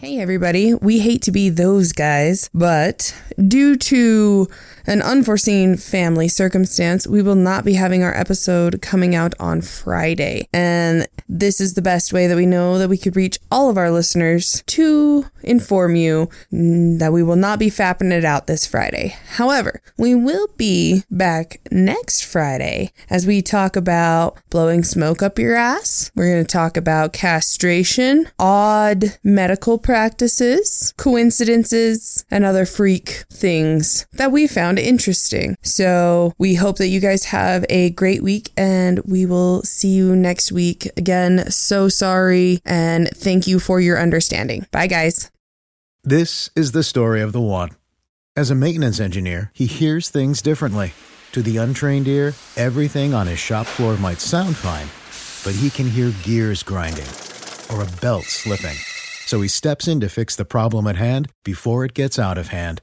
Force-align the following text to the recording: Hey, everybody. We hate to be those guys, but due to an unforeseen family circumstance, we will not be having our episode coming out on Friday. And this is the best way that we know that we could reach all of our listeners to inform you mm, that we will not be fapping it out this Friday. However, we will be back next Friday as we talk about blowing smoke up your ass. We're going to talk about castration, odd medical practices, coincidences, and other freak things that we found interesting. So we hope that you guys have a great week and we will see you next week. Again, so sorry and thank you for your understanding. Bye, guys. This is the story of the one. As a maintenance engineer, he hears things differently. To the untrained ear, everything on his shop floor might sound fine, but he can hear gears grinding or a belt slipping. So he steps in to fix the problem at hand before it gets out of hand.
Hey, 0.00 0.18
everybody. 0.18 0.72
We 0.72 1.00
hate 1.00 1.20
to 1.24 1.30
be 1.30 1.50
those 1.50 1.92
guys, 1.92 2.48
but 2.54 3.14
due 3.36 3.76
to 3.76 4.48
an 4.90 5.00
unforeseen 5.02 5.76
family 5.76 6.26
circumstance, 6.26 7.06
we 7.06 7.22
will 7.22 7.36
not 7.36 7.64
be 7.64 7.74
having 7.74 8.02
our 8.02 8.12
episode 8.16 8.82
coming 8.82 9.14
out 9.14 9.32
on 9.38 9.62
Friday. 9.62 10.48
And 10.52 11.06
this 11.28 11.60
is 11.60 11.74
the 11.74 11.80
best 11.80 12.12
way 12.12 12.26
that 12.26 12.36
we 12.36 12.44
know 12.44 12.76
that 12.76 12.88
we 12.88 12.98
could 12.98 13.14
reach 13.14 13.38
all 13.52 13.70
of 13.70 13.78
our 13.78 13.88
listeners 13.88 14.64
to 14.66 15.26
inform 15.44 15.94
you 15.94 16.28
mm, 16.52 16.98
that 16.98 17.12
we 17.12 17.22
will 17.22 17.36
not 17.36 17.60
be 17.60 17.70
fapping 17.70 18.10
it 18.10 18.24
out 18.24 18.48
this 18.48 18.66
Friday. 18.66 19.14
However, 19.34 19.80
we 19.96 20.16
will 20.16 20.48
be 20.56 21.04
back 21.08 21.60
next 21.70 22.24
Friday 22.24 22.90
as 23.08 23.24
we 23.24 23.42
talk 23.42 23.76
about 23.76 24.38
blowing 24.50 24.82
smoke 24.82 25.22
up 25.22 25.38
your 25.38 25.54
ass. 25.54 26.10
We're 26.16 26.32
going 26.32 26.44
to 26.44 26.52
talk 26.52 26.76
about 26.76 27.12
castration, 27.12 28.28
odd 28.40 29.18
medical 29.22 29.78
practices, 29.78 30.92
coincidences, 30.96 32.24
and 32.28 32.44
other 32.44 32.66
freak 32.66 33.24
things 33.30 34.06
that 34.14 34.32
we 34.32 34.48
found 34.48 34.79
interesting. 34.80 35.56
So 35.62 36.32
we 36.38 36.54
hope 36.54 36.78
that 36.78 36.88
you 36.88 37.00
guys 37.00 37.26
have 37.26 37.64
a 37.68 37.90
great 37.90 38.22
week 38.22 38.50
and 38.56 39.00
we 39.00 39.26
will 39.26 39.62
see 39.62 39.88
you 39.88 40.16
next 40.16 40.52
week. 40.52 40.86
Again, 40.96 41.50
so 41.50 41.88
sorry 41.88 42.60
and 42.64 43.08
thank 43.08 43.46
you 43.46 43.58
for 43.60 43.80
your 43.80 43.98
understanding. 43.98 44.66
Bye, 44.70 44.86
guys. 44.86 45.30
This 46.02 46.50
is 46.56 46.72
the 46.72 46.82
story 46.82 47.20
of 47.20 47.32
the 47.32 47.40
one. 47.40 47.70
As 48.36 48.50
a 48.50 48.54
maintenance 48.54 49.00
engineer, 49.00 49.50
he 49.54 49.66
hears 49.66 50.08
things 50.08 50.40
differently. 50.40 50.94
To 51.32 51.42
the 51.42 51.58
untrained 51.58 52.08
ear, 52.08 52.34
everything 52.56 53.12
on 53.12 53.26
his 53.26 53.38
shop 53.38 53.66
floor 53.66 53.96
might 53.98 54.20
sound 54.20 54.56
fine, 54.56 54.88
but 55.44 55.58
he 55.58 55.70
can 55.70 55.88
hear 55.88 56.12
gears 56.22 56.62
grinding 56.62 57.06
or 57.70 57.82
a 57.82 58.00
belt 58.00 58.24
slipping. 58.24 58.76
So 59.26 59.40
he 59.40 59.48
steps 59.48 59.86
in 59.86 60.00
to 60.00 60.08
fix 60.08 60.34
the 60.34 60.44
problem 60.44 60.86
at 60.86 60.96
hand 60.96 61.30
before 61.44 61.84
it 61.84 61.94
gets 61.94 62.18
out 62.18 62.38
of 62.38 62.48
hand. 62.48 62.82